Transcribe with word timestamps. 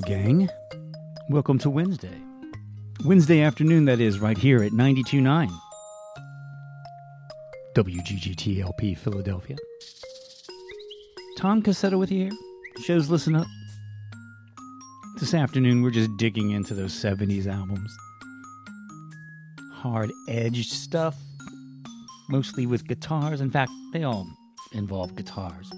Gang. 0.00 0.48
Welcome 1.30 1.58
to 1.60 1.70
Wednesday. 1.70 2.20
Wednesday 3.04 3.42
afternoon, 3.42 3.84
that 3.86 4.00
is, 4.00 4.18
right 4.18 4.36
here 4.36 4.62
at 4.62 4.72
92.9 4.72 5.50
WGGTLP 7.74 8.98
Philadelphia. 8.98 9.56
Tom 11.36 11.62
Cassetta 11.62 11.98
with 11.98 12.10
you 12.10 12.24
here. 12.24 12.38
Shows 12.84 13.08
Listen 13.08 13.36
Up. 13.36 13.46
This 15.20 15.34
afternoon, 15.34 15.82
we're 15.82 15.90
just 15.90 16.10
digging 16.16 16.50
into 16.50 16.74
those 16.74 16.92
70s 16.92 17.46
albums. 17.46 17.96
Hard 19.72 20.10
edged 20.28 20.70
stuff, 20.70 21.16
mostly 22.28 22.66
with 22.66 22.86
guitars. 22.86 23.40
In 23.40 23.50
fact, 23.50 23.70
they 23.92 24.04
all 24.04 24.26
involve 24.72 25.14
guitars. 25.14 25.70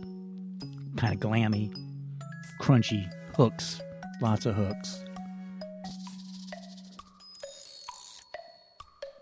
Kind 0.96 1.14
of 1.14 1.20
glammy, 1.20 1.74
crunchy 2.60 3.10
hooks, 3.36 3.80
lots 4.20 4.46
of 4.46 4.54
hooks. 4.54 5.04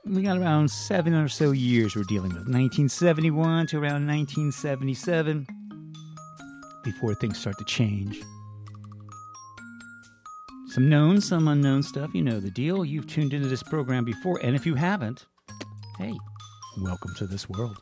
We 0.04 0.22
got 0.22 0.38
around 0.38 0.70
seven 0.70 1.14
or 1.14 1.28
so 1.28 1.50
years 1.50 1.94
we're 1.94 2.02
dealing 2.04 2.30
with 2.30 2.48
1971 2.48 3.66
to 3.68 3.76
around 3.76 4.06
1977 4.06 5.46
before 6.82 7.14
things 7.14 7.38
start 7.38 7.58
to 7.58 7.64
change. 7.64 8.22
Some 10.68 10.88
known, 10.88 11.20
some 11.20 11.48
unknown 11.48 11.82
stuff. 11.82 12.14
You 12.14 12.22
know 12.22 12.40
the 12.40 12.50
deal. 12.50 12.84
You've 12.84 13.06
tuned 13.06 13.34
into 13.34 13.48
this 13.48 13.62
program 13.62 14.04
before, 14.04 14.38
and 14.42 14.56
if 14.56 14.64
you 14.64 14.74
haven't, 14.74 15.26
hey, 15.98 16.14
welcome 16.78 17.14
to 17.16 17.26
this 17.26 17.48
world. 17.48 17.78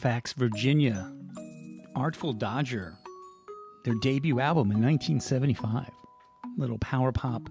Fairfax, 0.00 0.32
Virginia, 0.32 1.12
Artful 1.94 2.32
Dodger, 2.32 2.96
their 3.84 3.92
debut 4.00 4.40
album 4.40 4.70
in 4.70 4.80
1975. 4.80 5.90
Little 6.56 6.78
power 6.78 7.12
pop 7.12 7.42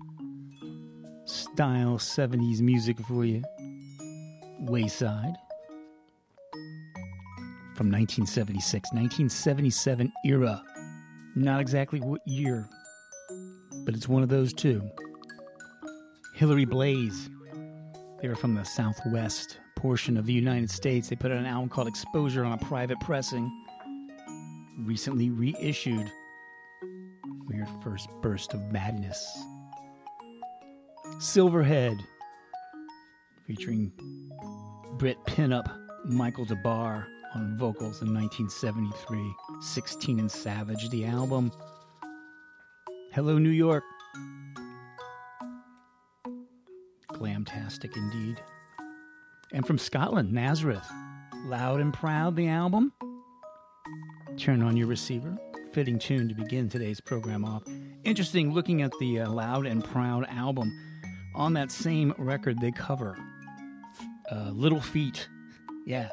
style 1.26 2.00
70s 2.00 2.60
music 2.62 3.00
for 3.02 3.24
you. 3.24 3.44
Wayside 4.62 5.36
from 7.76 7.92
1976, 7.92 8.94
1977 8.94 10.12
era. 10.26 10.64
Not 11.36 11.62
exactly 11.62 12.00
what 12.00 12.22
year, 12.26 12.68
but 13.86 13.94
it's 13.94 14.10
one 14.10 14.24
of 14.24 14.30
those 14.30 14.54
two. 14.54 14.90
Hillary 16.34 16.66
Blaze. 16.66 17.30
They 18.20 18.28
were 18.28 18.36
from 18.36 18.56
the 18.56 18.64
southwest 18.64 19.60
portion 19.80 20.18
of 20.18 20.26
the 20.26 20.34
United 20.34 20.70
States. 20.70 21.08
They 21.08 21.16
put 21.16 21.32
out 21.32 21.38
an 21.38 21.46
album 21.46 21.70
called 21.70 21.88
Exposure 21.88 22.44
on 22.44 22.52
a 22.52 22.58
private 22.58 23.00
pressing. 23.00 23.50
Recently 24.80 25.30
reissued. 25.30 26.12
Weird 27.48 27.70
first 27.82 28.10
burst 28.22 28.54
of 28.54 28.60
madness. 28.74 29.26
Silverhead, 31.20 31.98
featuring 33.48 33.94
Brit 34.98 35.18
Pinup, 35.26 35.74
Michael 36.04 36.44
Des 36.44 36.56
Barres 36.62 37.06
on 37.34 37.58
vocals 37.58 38.02
in 38.02 38.14
1973. 38.14 39.34
16 39.62 40.20
and 40.20 40.30
Savage, 40.30 40.90
the 40.90 41.06
album. 41.06 41.54
Hello, 43.14 43.38
New 43.38 43.50
York. 43.50 43.84
Glamtastic 47.14 47.96
indeed. 47.96 48.42
And 49.52 49.66
from 49.66 49.78
Scotland, 49.78 50.32
Nazareth. 50.32 50.88
Loud 51.46 51.80
and 51.80 51.94
Proud, 51.94 52.36
the 52.36 52.48
album. 52.48 52.94
Turn 54.38 54.62
on 54.62 54.78
your 54.78 54.88
receiver. 54.88 55.38
Fitting 55.74 55.98
tune 55.98 56.30
to 56.30 56.36
begin 56.36 56.70
today's 56.70 57.02
program 57.02 57.44
off. 57.44 57.64
Interesting 58.04 58.54
looking 58.54 58.82
at 58.82 58.92
the 59.00 59.22
uh, 59.22 59.30
Loud 59.30 59.66
and 59.66 59.84
Proud 59.84 60.28
album. 60.30 60.72
On 61.36 61.54
that 61.54 61.72
same 61.72 62.14
record, 62.18 62.60
they 62.60 62.72
cover 62.72 63.18
uh, 64.32 64.52
Little 64.52 64.82
Feat. 64.82 65.28
Yeah. 65.86 66.10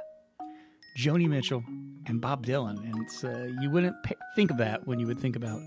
Joni 0.99 1.29
Mitchell 1.29 1.63
and 2.07 2.21
Bob 2.21 2.47
Dylan. 2.47 2.79
And 2.79 3.09
uh, 3.25 3.61
you 3.61 3.71
wouldn't 3.71 3.97
think 4.35 4.51
of 4.51 4.57
that 4.59 4.87
when 4.87 4.99
you 4.99 5.07
would 5.07 5.21
think 5.21 5.37
about 5.37 5.61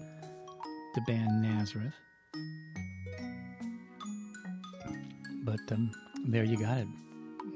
the 0.95 1.01
band 1.01 1.41
Nazareth. 1.43 1.93
But 5.43 5.59
um, 5.71 5.91
there 6.27 6.43
you 6.43 6.57
got 6.57 6.79
it. 6.79 6.87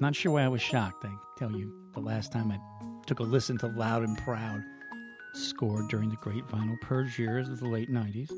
Not 0.03 0.17
sure 0.17 0.33
why 0.33 0.43
I 0.43 0.49
was 0.49 0.61
shocked. 0.61 1.05
I 1.05 1.15
tell 1.37 1.53
you, 1.53 1.73
the 1.93 2.01
last 2.01 2.33
time 2.33 2.51
I 2.51 2.59
took 3.07 3.21
a 3.21 3.23
listen 3.23 3.57
to 3.59 3.67
Loud 3.67 4.03
and 4.03 4.17
Proud, 4.17 4.61
scored 5.33 5.87
during 5.87 6.09
the 6.09 6.17
great 6.17 6.45
vinyl 6.45 6.75
purge 6.81 7.17
years 7.17 7.47
of 7.47 7.61
the 7.61 7.69
late 7.69 7.89
90s. 7.89 8.29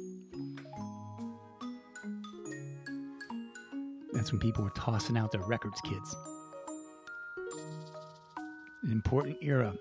That's 4.13 4.32
when 4.32 4.39
people 4.39 4.63
were 4.63 4.69
tossing 4.75 5.17
out 5.17 5.32
their 5.32 5.41
records, 5.41 5.82
kids. 5.82 6.15
An 8.84 8.91
important 8.91 9.38
era 9.41 9.73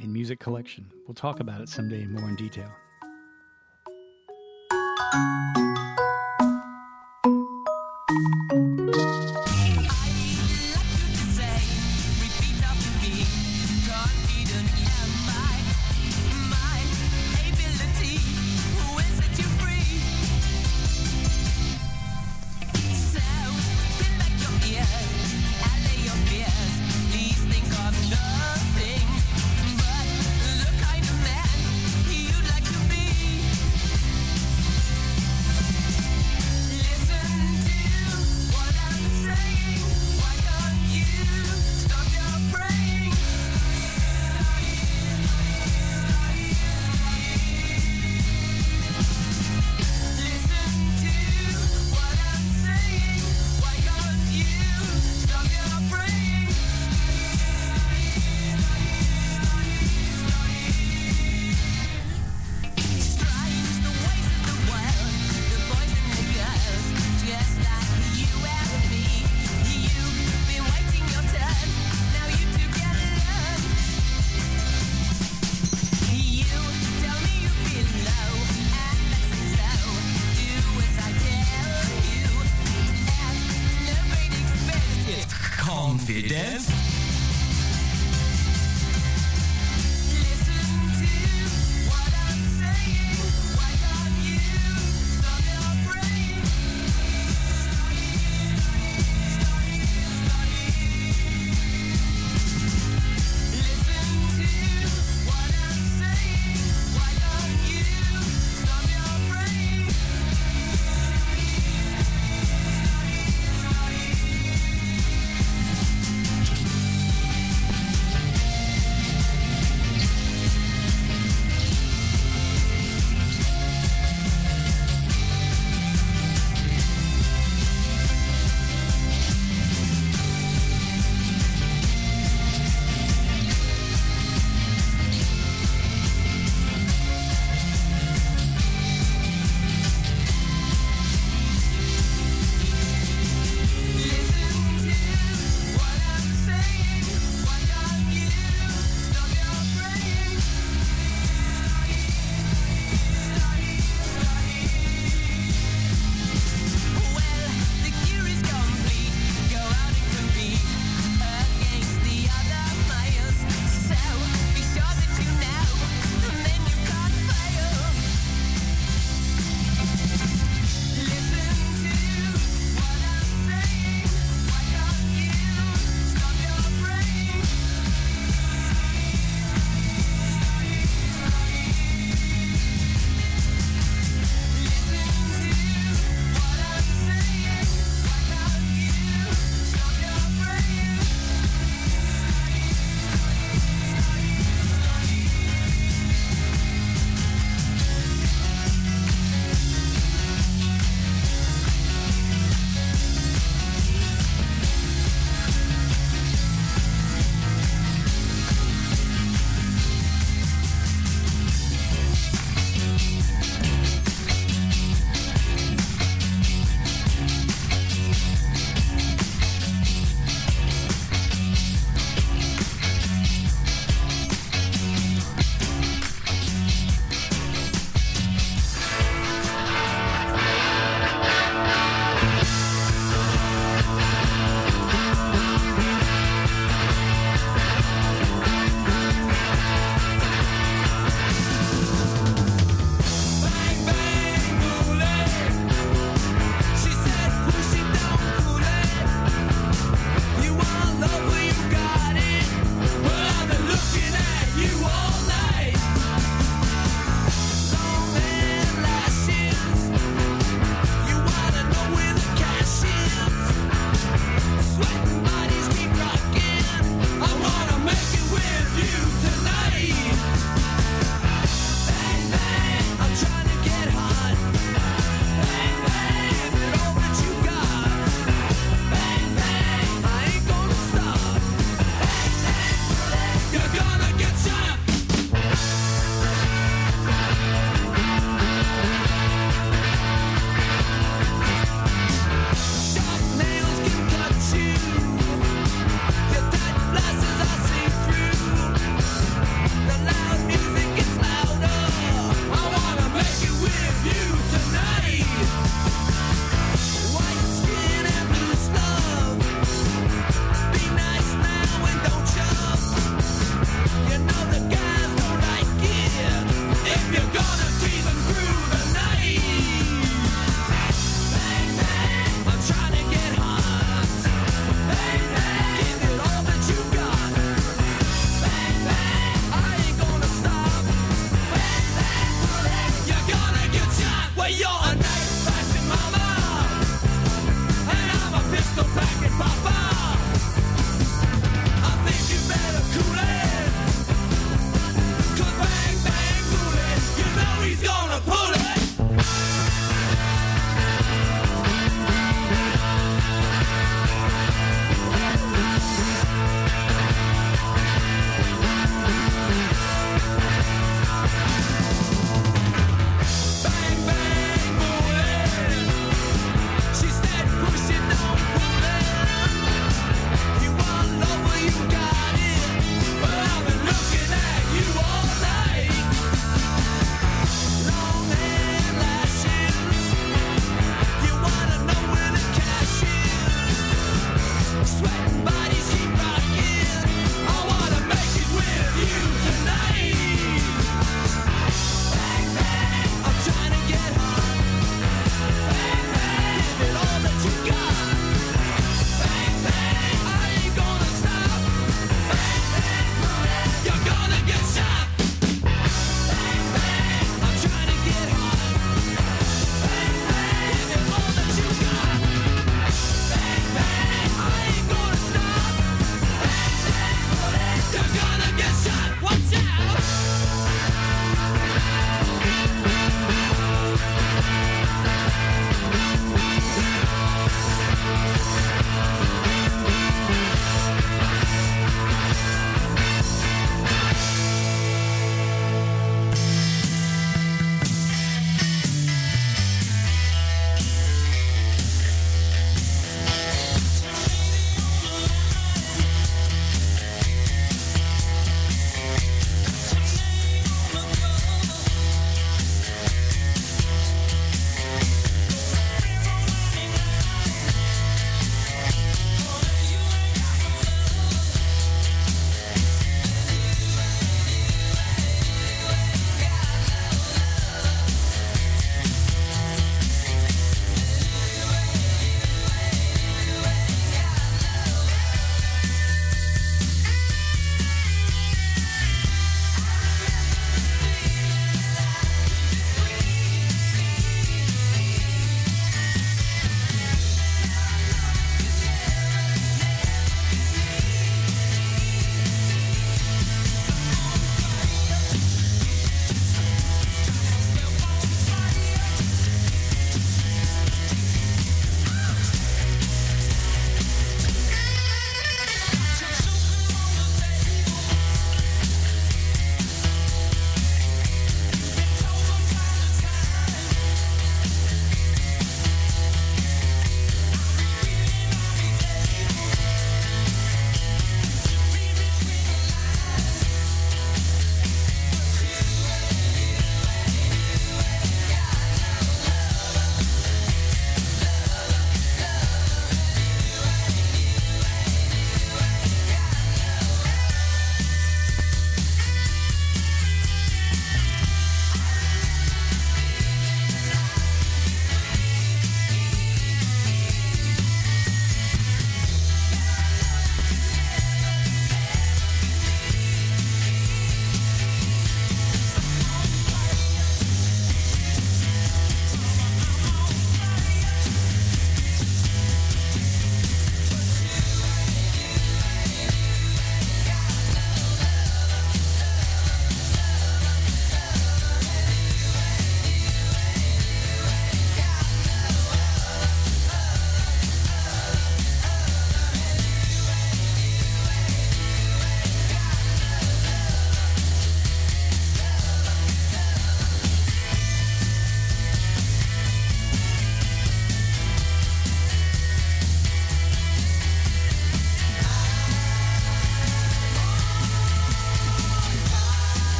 in 0.00 0.12
music 0.12 0.40
collection. 0.40 0.90
We'll 1.06 1.14
talk 1.14 1.38
about 1.38 1.60
it 1.60 1.68
someday 1.68 2.06
more 2.06 2.28
in 2.28 2.34
detail. 2.34 2.72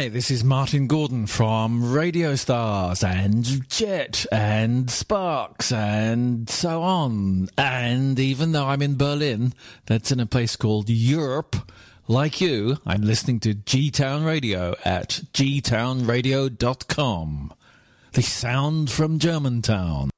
Hi, 0.00 0.08
this 0.08 0.30
is 0.30 0.42
Martin 0.42 0.86
Gordon 0.86 1.26
from 1.26 1.92
Radio 1.92 2.34
Stars 2.34 3.04
and 3.04 3.44
Jet 3.68 4.24
and 4.32 4.90
Sparks 4.90 5.72
and 5.72 6.48
so 6.48 6.80
on. 6.80 7.50
And 7.58 8.18
even 8.18 8.52
though 8.52 8.64
I'm 8.64 8.80
in 8.80 8.96
Berlin, 8.96 9.52
that's 9.84 10.10
in 10.10 10.18
a 10.18 10.24
place 10.24 10.56
called 10.56 10.88
Europe. 10.88 11.54
Like 12.08 12.40
you, 12.40 12.78
I'm 12.86 13.02
listening 13.02 13.40
to 13.40 13.52
G 13.52 13.90
Town 13.90 14.24
Radio 14.24 14.74
at 14.86 15.20
gtownradio.com. 15.34 17.52
The 18.12 18.22
sound 18.22 18.90
from 18.90 19.18
Germantown. 19.18 20.08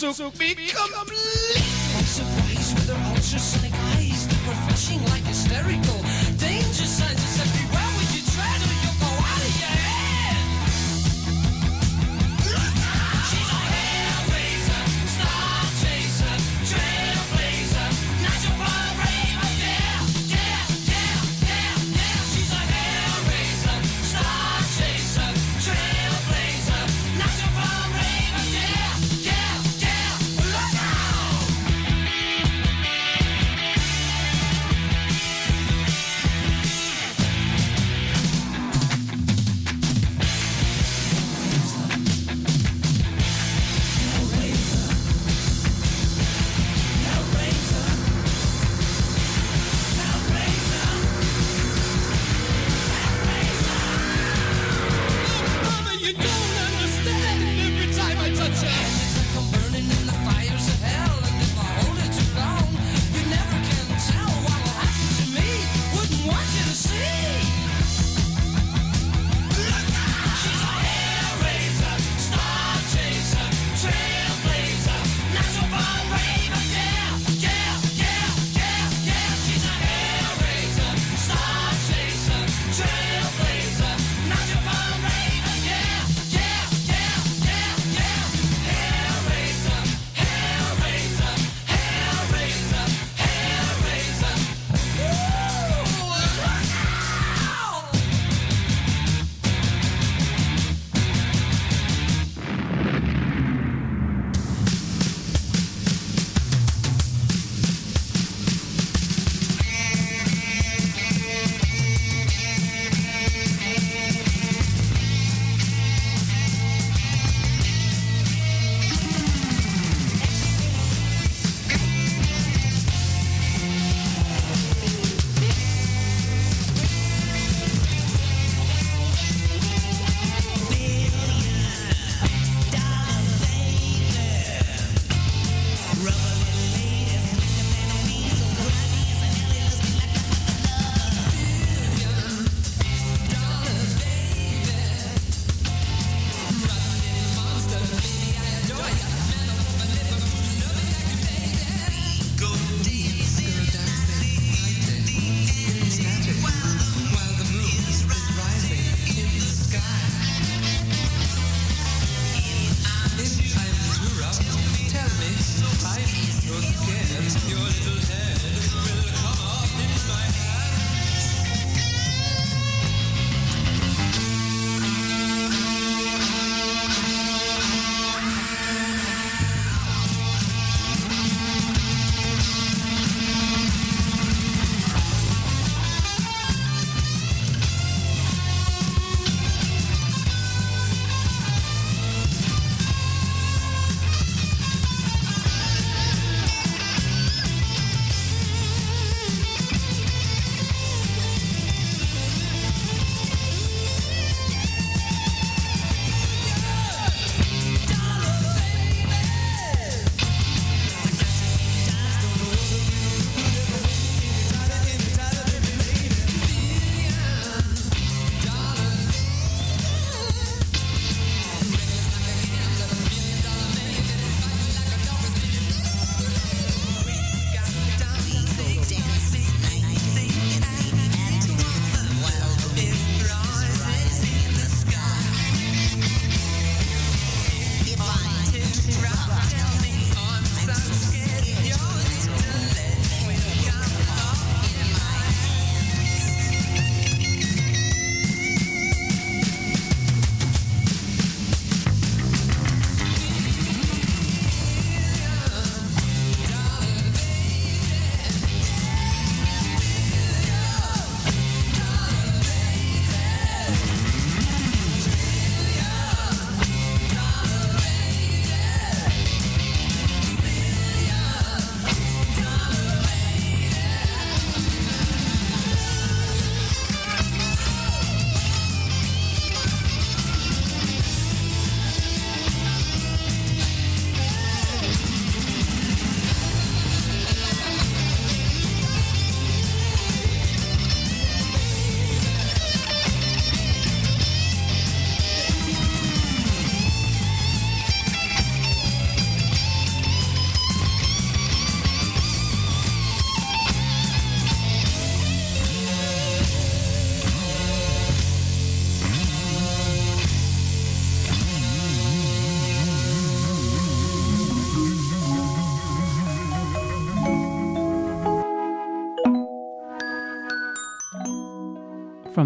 Took 0.00 0.18
me 0.18 0.30
complete. 0.30 0.99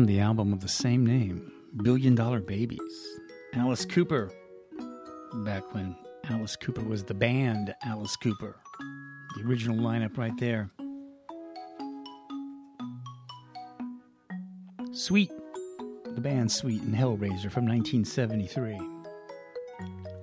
The 0.04 0.20
album 0.20 0.52
of 0.52 0.60
the 0.60 0.68
same 0.68 1.06
name, 1.06 1.50
Billion 1.82 2.14
Dollar 2.14 2.38
Babies, 2.38 2.78
Alice 3.54 3.86
Cooper. 3.86 4.30
Back 5.32 5.74
when 5.74 5.96
Alice 6.24 6.56
Cooper 6.56 6.82
was 6.82 7.04
the 7.04 7.14
band 7.14 7.74
Alice 7.82 8.14
Cooper. 8.16 8.54
The 9.34 9.44
original 9.44 9.78
lineup 9.78 10.18
right 10.18 10.36
there. 10.38 10.70
Sweet, 14.92 15.32
the 16.14 16.20
band 16.20 16.52
Sweet 16.52 16.82
and 16.82 16.94
Hellraiser 16.94 17.50
from 17.50 17.66
1973. 17.66 18.78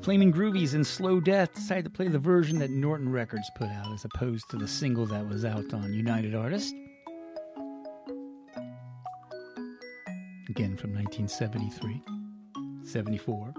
Flaming 0.04 0.32
Groovies 0.32 0.76
and 0.76 0.86
Slow 0.86 1.20
Death 1.20 1.56
decided 1.56 1.86
to 1.86 1.90
play 1.90 2.08
the 2.08 2.20
version 2.20 2.60
that 2.60 2.70
Norton 2.70 3.12
Records 3.12 3.50
put 3.56 3.70
out 3.70 3.92
as 3.92 4.06
opposed 4.06 4.48
to 4.52 4.58
the 4.58 4.68
single 4.68 5.08
that 5.08 5.28
was 5.28 5.44
out 5.44 5.74
on 5.74 5.92
United 5.92 6.36
Artists. 6.36 6.72
Again 10.52 10.76
from 10.76 10.94
1973, 10.94 12.04
74. 12.84 13.54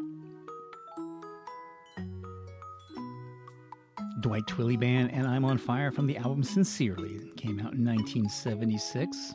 Dwight 4.21 4.45
Twilley 4.45 4.79
Band 4.79 5.11
and 5.11 5.27
I'm 5.27 5.47
on 5.47 5.57
Fire 5.57 5.91
from 5.91 6.07
the 6.07 6.19
album 6.19 6.43
Sincerely. 6.43 7.33
Came 7.39 7.61
out 7.61 7.73
in 7.73 7.83
1976. 7.83 9.33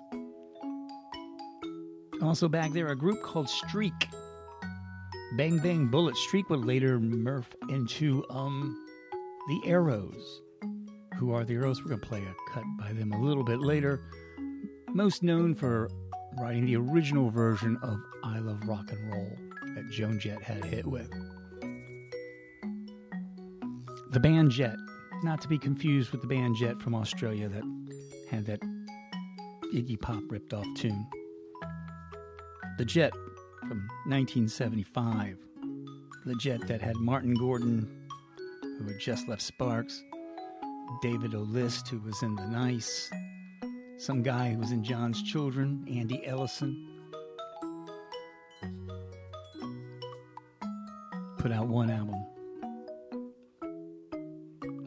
Also 2.22 2.48
back 2.48 2.74
there, 2.74 2.90
a 2.90 2.96
group 2.96 3.24
called 3.24 3.50
Streak. 3.50 4.08
Bang 5.36 5.58
Bang 5.58 5.88
Bullet 5.88 6.16
Streak 6.16 6.52
would 6.52 6.64
later 6.64 7.00
morph 7.00 7.56
into 7.70 8.24
um 8.30 8.86
the 9.48 9.62
Arrows. 9.66 10.44
Who 11.18 11.34
are 11.34 11.44
the 11.44 11.56
Arrows? 11.56 11.82
We're 11.82 11.90
going 11.90 12.02
to 12.02 12.08
play 12.08 12.22
a 12.22 12.54
cut 12.54 12.66
by 12.78 12.94
them 12.94 13.14
a 13.14 13.20
little 13.20 13.44
bit 13.44 13.62
later. 13.62 14.00
Most 14.94 15.24
known 15.24 15.56
for 15.56 15.90
writing 16.40 16.66
the 16.66 16.76
original 16.76 17.30
version 17.30 17.78
of 17.82 18.00
I 18.24 18.40
Love 18.40 18.60
Rock 18.68 18.92
and 18.92 19.12
Roll 19.12 19.38
that 19.76 19.90
Joan 19.90 20.20
Jett 20.20 20.42
had 20.42 20.64
a 20.64 20.68
hit 20.68 20.86
with. 20.86 21.10
The 24.12 24.20
band 24.20 24.52
Jet, 24.52 24.78
not 25.24 25.42
to 25.42 25.48
be 25.48 25.58
confused 25.58 26.12
with 26.12 26.22
the 26.22 26.28
band 26.28 26.56
Jet 26.56 26.82
from 26.82 26.96
Australia 26.96 27.50
that 27.50 27.64
had 28.30 28.46
that 28.46 28.60
Iggy 29.74 30.00
Pop 30.00 30.24
ripped 30.30 30.54
off 30.54 30.66
tune. 30.76 31.08
The 32.78 32.86
Jet 32.86 33.14
from 33.62 33.88
1975. 34.06 35.38
The 36.26 36.36
Jet 36.36 36.68
that 36.68 36.82
had 36.82 36.96
Martin 36.98 37.34
Gordon, 37.34 38.08
who 38.62 38.86
had 38.86 39.00
just 39.00 39.28
left 39.28 39.42
Sparks, 39.42 40.04
David 41.02 41.34
O'List, 41.34 41.88
who 41.88 42.00
was 42.00 42.22
in 42.22 42.36
The 42.36 42.48
Nice, 42.48 43.10
some 43.98 44.22
guy 44.22 44.52
who 44.52 44.60
was 44.60 44.72
in 44.72 44.84
John's 44.84 45.22
Children, 45.24 45.86
Andy 45.90 46.26
Ellison. 46.26 46.88
Put 51.40 51.52
out 51.52 51.68
one 51.68 51.90
album. 51.90 52.24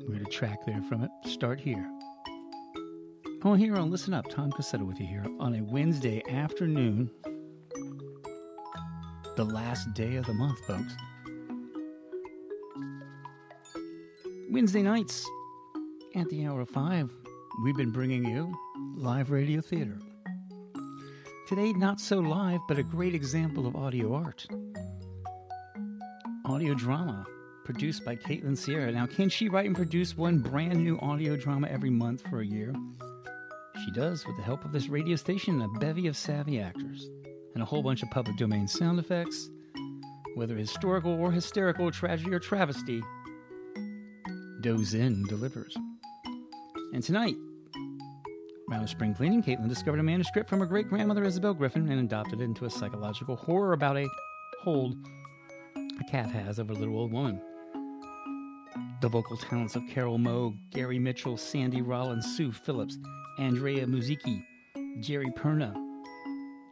We 0.09 0.15
had 0.15 0.23
a 0.23 0.31
track 0.31 0.65
there 0.65 0.83
from 0.83 1.03
it. 1.03 1.11
Start 1.25 1.61
here. 1.61 1.89
Oh, 3.43 3.55
here 3.55 3.77
on 3.77 3.91
Listen 3.91 4.15
Up, 4.15 4.29
Tom 4.29 4.53
Cassetto 4.53 4.87
with 4.87 5.01
you 5.01 5.07
here 5.07 5.25
on 5.41 5.55
a 5.55 5.63
Wednesday 5.63 6.23
afternoon, 6.31 7.11
the 9.37 9.45
last 9.45 9.93
day 9.95 10.17
of 10.17 10.27
the 10.27 10.35
month, 10.35 10.59
folks. 10.67 10.95
Wednesday 14.51 14.83
nights 14.83 15.27
at 16.15 16.29
the 16.29 16.45
hour 16.45 16.61
of 16.61 16.69
five, 16.69 17.11
we've 17.65 17.77
been 17.77 17.93
bringing 17.93 18.25
you 18.25 18.55
live 18.97 19.31
radio 19.31 19.61
theater. 19.61 19.99
Today, 21.49 21.73
not 21.73 22.01
so 22.01 22.19
live, 22.19 22.61
but 22.69 22.79
a 22.79 22.83
great 22.83 23.15
example 23.15 23.67
of 23.67 23.75
audio 23.75 24.15
art. 24.15 24.47
Audio 26.45 26.75
drama 26.75 27.27
produced 27.65 28.05
by 28.05 28.17
Caitlin 28.17 28.57
Sierra. 28.57 28.93
Now, 28.93 29.07
can 29.07 29.29
she 29.29 29.49
write 29.49 29.67
and 29.67 29.77
produce 29.77 30.17
one 30.17 30.39
brand 30.39 30.83
new 30.83 30.99
audio 31.01 31.37
drama 31.37 31.69
every 31.69 31.91
month 31.91 32.23
for 32.29 32.41
a 32.41 32.47
year? 32.47 32.75
She 33.85 33.91
does 33.93 34.27
with 34.27 34.37
the 34.37 34.43
help 34.43 34.65
of 34.65 34.73
this 34.73 34.89
radio 34.89 35.17
station 35.17 35.61
and 35.61 35.77
a 35.77 35.79
bevy 35.81 36.07
of 36.07 36.17
savvy 36.17 36.61
actors 36.61 37.09
and 37.55 37.63
a 37.63 37.67
whole 37.67 37.83
bunch 37.83 38.03
of 38.03 38.11
public 38.11 38.37
domain 38.37 38.69
sound 38.69 38.99
effects, 38.99 39.51
whether 40.35 40.57
historical 40.57 41.13
or 41.13 41.33
hysterical, 41.33 41.91
tragedy 41.91 42.33
or 42.33 42.39
travesty. 42.39 43.03
Dozen 44.61 45.25
delivers. 45.27 45.77
And 46.93 47.03
tonight, 47.03 47.37
around 48.71 48.87
spring 48.89 49.15
cleaning, 49.15 49.43
Caitlin 49.43 49.69
discovered 49.69 50.01
a 50.01 50.03
manuscript 50.03 50.49
from 50.49 50.61
her 50.61 50.67
great 50.67 50.89
grandmother 50.89 51.25
Isabel 51.25 51.55
Griffin 51.55 51.89
and 51.91 52.01
adopted 52.01 52.41
it 52.41 52.45
into 52.45 52.67
a 52.67 52.71
psychological 52.71 53.37
horror 53.37 53.73
about 53.73 53.97
a 53.97 54.09
hold 54.63 54.97
a 55.77 56.05
cat 56.11 56.31
has 56.31 56.59
over 56.59 56.73
a 56.73 56.77
little 56.77 56.97
old 56.97 57.13
woman. 57.13 57.41
The 59.01 59.09
vocal 59.09 59.37
talents 59.37 59.77
of 59.77 59.83
Carol 59.89 60.19
Moe, 60.19 60.55
Gary 60.71 60.99
Mitchell, 60.99 61.37
Sandy 61.37 61.83
Rollins, 61.83 62.37
Sue 62.37 62.53
Phillips, 62.53 62.99
Andrea 63.39 63.87
Muziki, 63.87 64.45
Jerry 65.01 65.31
Perna, 65.37 65.75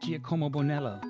Giacomo 0.02 0.48
Bonello, 0.48 1.02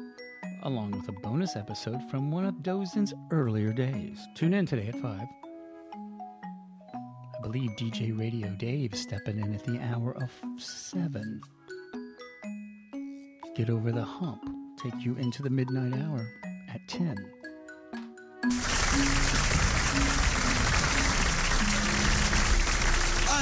along 0.63 0.93
with 0.93 1.09
a 1.09 1.21
bonus 1.21 1.57
episode 1.57 2.03
from 2.11 2.31
one 2.31 2.45
of 2.45 2.63
Dozen's 2.63 3.15
earlier 3.31 3.73
days. 3.73 4.27
Tune 4.35 4.55
in 4.55 4.67
today 4.67 4.89
at 4.89 4.97
5. 4.97 5.21
Believe 7.51 7.77
DJ 7.77 8.13
Radio 8.19 8.49
Dave 8.59 8.95
stepping 8.95 9.39
in 9.39 9.55
at 9.55 9.65
the 9.65 9.81
hour 9.81 10.15
of 10.23 10.31
7. 10.61 11.41
Get 13.57 13.71
over 13.71 13.91
the 13.91 14.05
hump, 14.05 14.43
take 14.77 14.93
you 15.03 15.17
into 15.17 15.43
the 15.43 15.49
midnight 15.49 15.95
hour 15.95 16.31
at 16.69 16.87
10. 16.89 17.09
I 17.09 17.15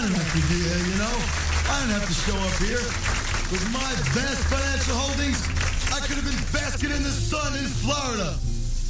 didn't 0.02 0.14
have 0.14 0.30
to 0.30 0.34
be 0.36 0.42
here, 0.54 0.78
you 0.86 0.98
know. 1.02 1.16
I 1.66 1.80
didn't 1.80 1.98
have 1.98 2.06
to 2.06 2.14
show 2.14 2.38
up 2.38 2.54
here. 2.62 2.86
With 3.50 3.66
my 3.72 3.92
vast 4.14 4.44
financial 4.46 4.94
holdings, 4.94 5.42
I 5.92 5.98
could 6.06 6.14
have 6.14 6.24
been 6.24 6.44
basking 6.52 6.92
in 6.92 7.02
the 7.02 7.10
sun 7.10 7.56
in 7.56 7.64
Florida. 7.64 8.38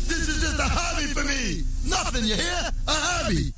This 0.08 0.28
is 0.28 0.42
just 0.42 0.58
a 0.60 0.68
hobby 0.68 1.06
for 1.06 1.24
me. 1.24 1.64
Nothing, 1.88 2.26
you 2.26 2.34
hear? 2.34 2.70
A 2.86 2.92
hobby. 2.92 3.54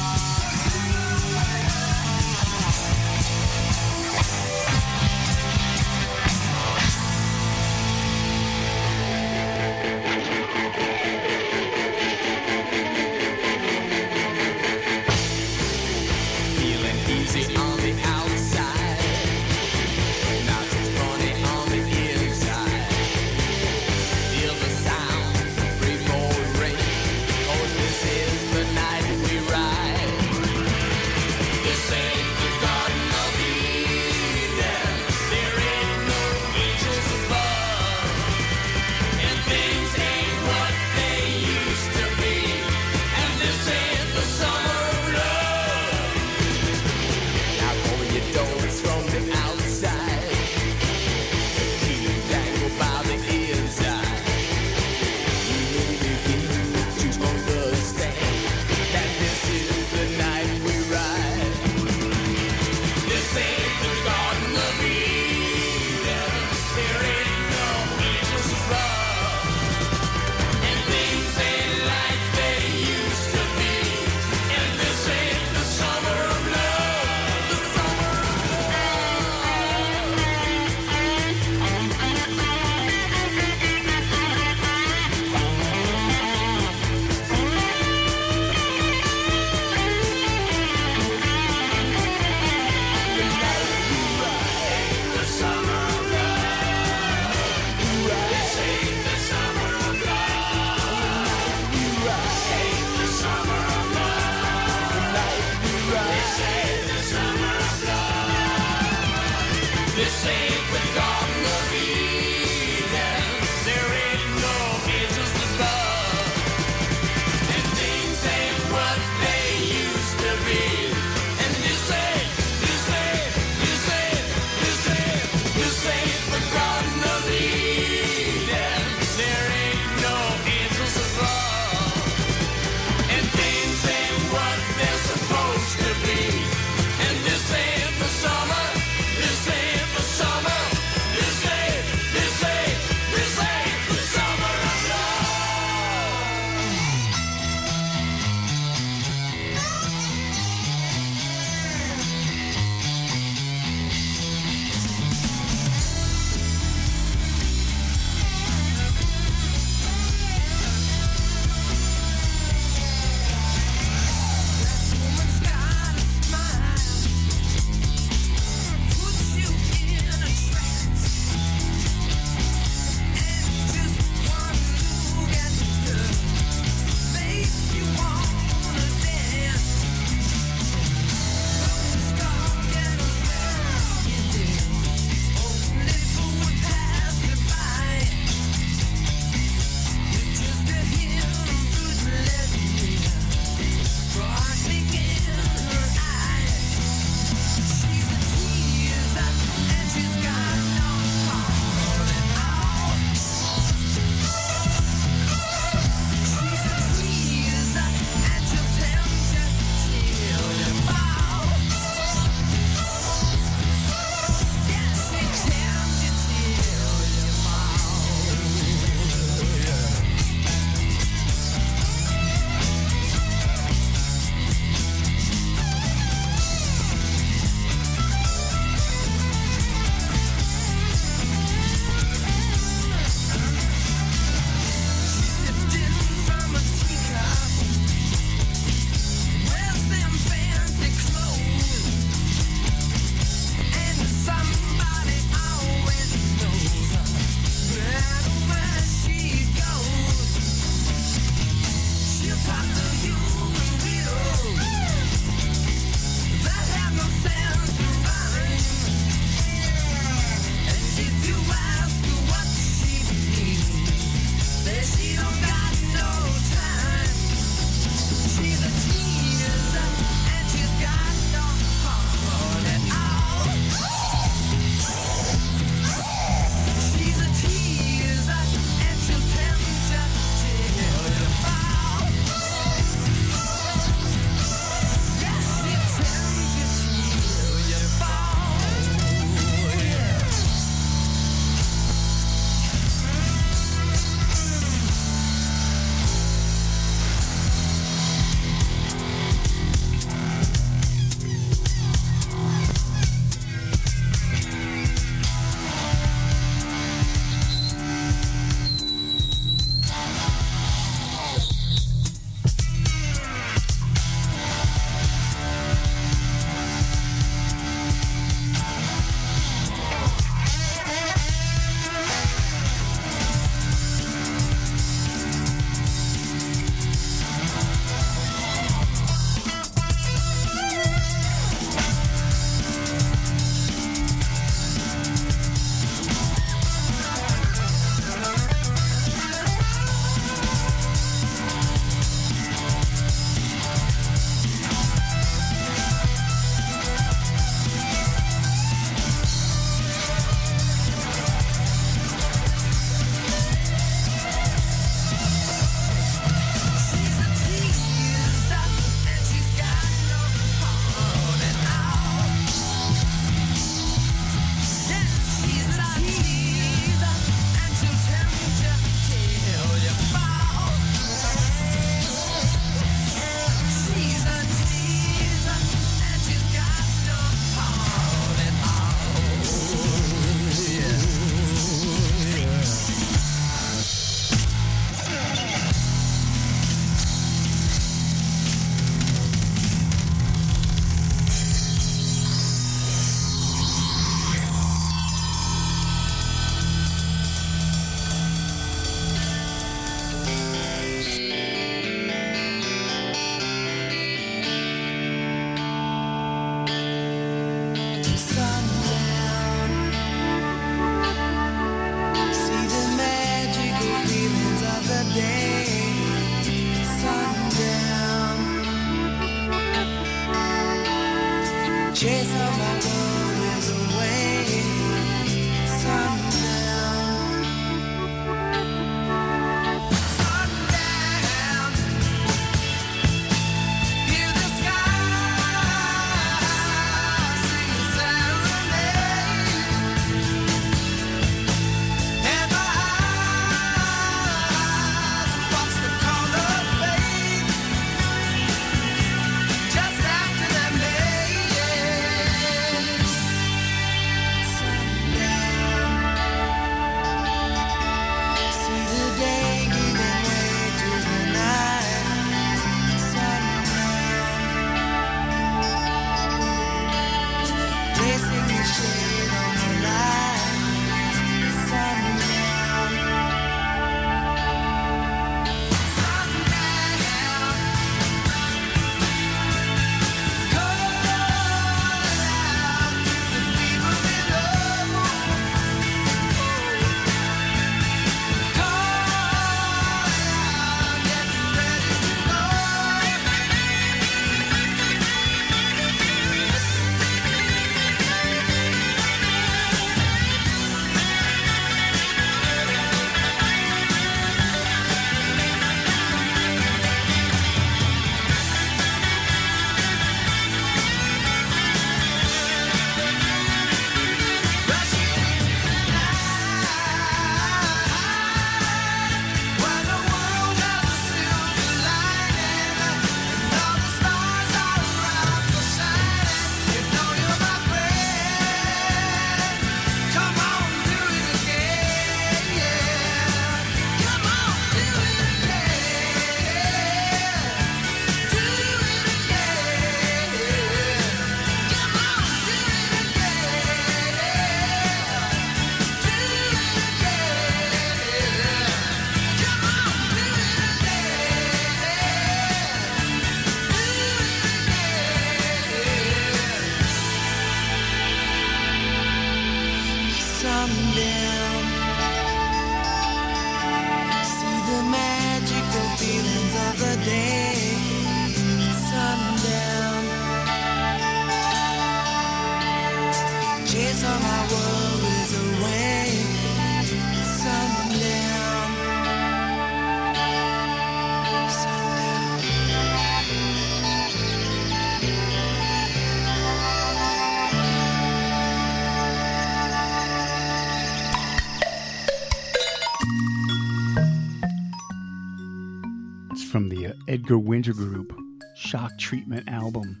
Winter 597.58 597.72
Group 597.72 598.16
Shock 598.54 598.96
Treatment 598.98 599.48
album, 599.48 600.00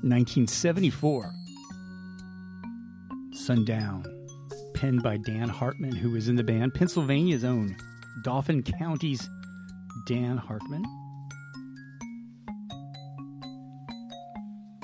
1974. 0.00 1.30
Sundown, 3.32 4.06
penned 4.72 5.02
by 5.02 5.18
Dan 5.18 5.50
Hartman, 5.50 5.94
who 5.94 6.12
was 6.12 6.30
in 6.30 6.36
the 6.36 6.42
band, 6.42 6.72
Pennsylvania's 6.72 7.44
own 7.44 7.76
Dauphin 8.24 8.62
County's 8.62 9.28
Dan 10.06 10.38
Hartman. 10.38 10.82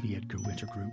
The 0.02 0.16
Edgar 0.16 0.40
Winter 0.44 0.66
Group. 0.66 0.92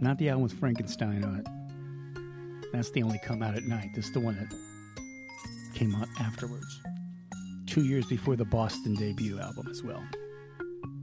Not 0.00 0.16
the 0.16 0.30
album 0.30 0.44
with 0.44 0.58
Frankenstein 0.58 1.22
on 1.24 1.40
it. 1.40 2.72
That's 2.72 2.90
the 2.92 3.02
only 3.02 3.18
come 3.18 3.42
out 3.42 3.54
at 3.54 3.64
night. 3.64 3.90
This 3.94 4.06
is 4.06 4.12
the 4.14 4.20
one 4.20 4.36
that 4.36 5.74
came 5.74 5.94
out 5.94 6.08
afterwards 6.18 6.80
two 7.70 7.84
years 7.84 8.06
before 8.06 8.34
the 8.34 8.44
Boston 8.44 8.94
debut 8.94 9.38
album 9.38 9.68
as 9.70 9.84
well. 9.84 10.02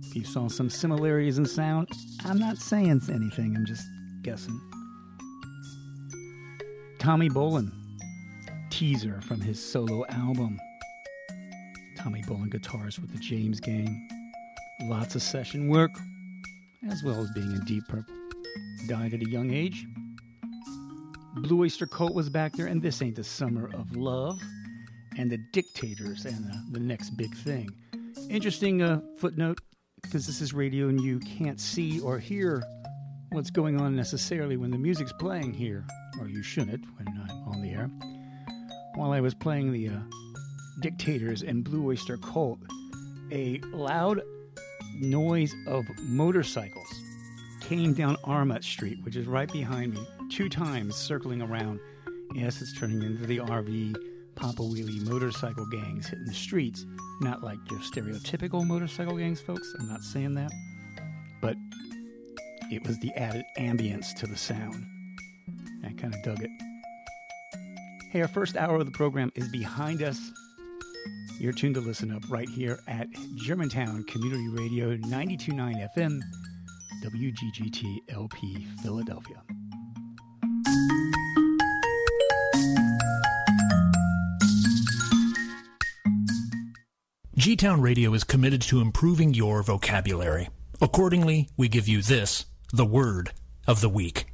If 0.03 0.18
you 0.18 0.26
saw 0.26 0.49
some 0.49 0.70
similarities 0.70 1.38
in 1.38 1.45
sound, 1.45 1.88
I'm 2.26 2.38
not 2.38 2.57
saying 2.57 3.01
anything, 3.09 3.55
I'm 3.55 3.65
just 3.65 3.88
guessing. 4.22 4.59
Tommy 6.99 7.30
Bolin, 7.30 7.72
teaser 8.70 9.22
from 9.22 9.39
his 9.39 9.63
solo 9.63 10.05
album. 10.07 10.59
Tommy 11.97 12.22
Bolin 12.24 12.51
guitars 12.51 12.99
with 12.99 13.13
the 13.13 13.20
James 13.20 13.61
Gang. 13.61 14.09
Lots 14.84 15.15
of 15.15 15.22
session 15.22 15.70
work, 15.70 15.91
as 16.89 17.01
well 17.01 17.22
as 17.22 17.32
being 17.32 17.51
in 17.53 17.63
Deep 17.63 17.84
Purple. 17.88 18.13
Died 18.88 19.13
at 19.13 19.22
a 19.22 19.30
young 19.30 19.51
age. 19.51 19.86
Blue 21.36 21.61
Oyster 21.61 21.88
Cult 21.88 22.13
was 22.13 22.30
back 22.30 22.53
there, 22.53 22.68
and 22.68 22.82
This 22.82 23.01
Ain't 23.01 23.15
the 23.15 23.24
Summer 23.24 23.70
of 23.74 23.95
Love 23.95 24.41
and 25.18 25.32
the 25.32 25.38
dictators 25.51 26.26
and 26.26 26.51
uh, 26.51 26.55
the 26.72 26.80
next 26.80 27.11
big 27.11 27.36
thing. 27.38 27.70
Interesting 28.30 28.82
uh, 28.82 29.01
footnote 29.18 29.59
because 30.01 30.28
this 30.28 30.41
is 30.41 30.53
radio 30.53 30.88
and 30.88 31.01
you 31.01 31.20
can't 31.20 31.59
see 31.59 31.99
or 31.99 32.20
hear 32.20 32.63
what's 33.32 33.49
going 33.49 33.80
on 33.80 33.95
necessarily 33.95 34.57
when 34.57 34.72
the 34.72 34.78
music's 34.78 35.13
playing 35.13 35.53
here, 35.53 35.86
or 36.20 36.28
you 36.28 36.43
shouldn't 36.43 36.86
when 36.97 37.07
I'm 37.07 37.47
on 37.47 37.61
the 37.61 37.72
air. 37.72 37.89
While 38.95 39.11
I 39.11 39.20
was 39.20 39.34
playing 39.34 39.74
the 39.74 39.89
uh, 39.89 39.99
dictators 40.82 41.41
and 41.41 41.63
Blue 41.63 41.86
Oyster 41.88 42.18
Cult, 42.18 42.59
a 43.32 43.59
loud 43.74 44.22
noise 44.99 45.53
of 45.68 45.86
motorcycles 46.03 46.88
came 47.61 47.93
down 47.93 48.15
Armat 48.24 48.63
Street, 48.63 48.97
which 49.03 49.15
is 49.15 49.28
right 49.28 49.51
behind 49.51 49.93
me, 49.93 50.07
two 50.32 50.47
times 50.47 50.95
circling 50.95 51.41
around. 51.41 51.80
Yes, 52.34 52.61
it's 52.61 52.78
turning 52.78 53.01
into 53.01 53.26
the 53.26 53.38
RV 53.38 53.95
Papa 54.38 54.61
Wheelie 54.61 55.01
motorcycle 55.09 55.65
gangs 55.65 56.05
hitting 56.07 56.25
the 56.25 56.33
streets. 56.33 56.85
Not 57.21 57.43
like 57.43 57.57
your 57.71 57.79
stereotypical 57.79 58.65
motorcycle 58.65 59.17
gangs, 59.17 59.41
folks. 59.41 59.73
I'm 59.79 59.89
not 59.89 60.03
saying 60.03 60.35
that. 60.35 60.51
But 61.41 61.55
it 62.71 62.85
was 62.88 62.99
the 62.99 63.11
added 63.15 63.45
ambience 63.57 64.13
to 64.19 64.27
the 64.27 64.38
sound. 64.38 64.85
I 65.83 65.91
kind 65.93 66.13
of 66.13 66.21
dug 66.21 66.43
it. 66.43 66.51
Hey, 68.11 68.21
our 68.21 68.27
first 68.27 68.55
hour 68.55 68.75
of 68.77 68.85
the 68.85 68.91
program 68.91 69.31
is 69.35 69.47
behind 69.49 70.03
us. 70.03 70.19
You're 71.39 71.53
tuned 71.53 71.75
to 71.75 71.81
Listen 71.81 72.11
Up 72.11 72.21
right 72.29 72.47
here 72.47 72.79
at 72.88 73.07
Germantown 73.38 74.03
Community 74.03 74.49
Radio 74.49 74.95
929 74.97 75.89
FM, 75.97 76.21
WGGT 77.03 77.97
LP, 78.09 78.67
Philadelphia. 78.83 79.41
G 87.38 87.55
Town 87.55 87.81
Radio 87.81 88.15
is 88.15 88.23
committed 88.23 88.63
to 88.63 88.81
improving 88.81 89.35
your 89.35 89.61
vocabulary. 89.61 90.49
Accordingly, 90.81 91.49
we 91.55 91.69
give 91.69 91.88
you 91.88 92.01
this, 92.01 92.47
the 92.73 92.83
word 92.83 93.31
of 93.67 93.79
the 93.79 93.89
week. 93.89 94.25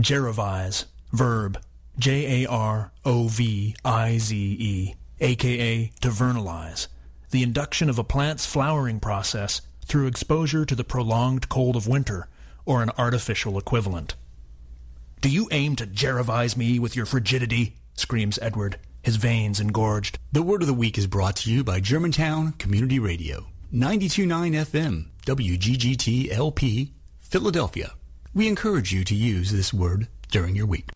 Jarovize, 0.00 0.84
verb, 1.12 1.60
J 1.98 2.44
A 2.44 2.48
R 2.48 2.92
O 3.04 3.26
V 3.26 3.74
I 3.84 4.18
Z 4.18 4.36
E, 4.36 4.94
aka 5.18 5.90
to 6.00 6.10
vernalize, 6.10 6.86
the 7.32 7.42
induction 7.42 7.90
of 7.90 7.98
a 7.98 8.04
plant's 8.04 8.46
flowering 8.46 9.00
process 9.00 9.62
through 9.84 10.06
exposure 10.06 10.64
to 10.64 10.76
the 10.76 10.84
prolonged 10.84 11.48
cold 11.48 11.74
of 11.74 11.88
winter, 11.88 12.28
or 12.64 12.84
an 12.84 12.92
artificial 12.96 13.58
equivalent. 13.58 14.14
Do 15.20 15.28
you 15.28 15.48
aim 15.50 15.74
to 15.76 15.86
Jarovize 15.86 16.56
me 16.56 16.78
with 16.78 16.94
your 16.94 17.04
frigidity? 17.04 17.74
screams 17.94 18.38
Edward, 18.40 18.78
his 19.02 19.16
veins 19.16 19.58
engorged. 19.58 20.16
The 20.30 20.44
word 20.44 20.62
of 20.62 20.68
the 20.68 20.74
week 20.74 20.96
is 20.96 21.08
brought 21.08 21.34
to 21.36 21.50
you 21.50 21.64
by 21.64 21.80
Germantown 21.80 22.52
Community 22.52 23.00
Radio, 23.00 23.48
929 23.72 24.52
FM, 24.52 25.06
WGGT 25.26 26.30
LP, 26.30 26.92
Philadelphia. 27.18 27.94
We 28.32 28.46
encourage 28.46 28.92
you 28.92 29.02
to 29.02 29.14
use 29.16 29.50
this 29.50 29.74
word 29.74 30.06
during 30.30 30.54
your 30.54 30.66
week. 30.66 30.88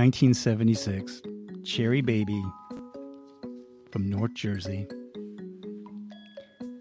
1976, 0.00 1.20
Cherry 1.62 2.00
Baby 2.00 2.42
from 3.90 4.08
North 4.08 4.32
Jersey. 4.32 4.86